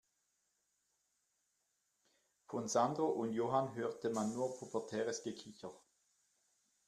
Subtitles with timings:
[2.47, 5.71] Von Sandro und Johann hörte man nur pubertäres Gekicher.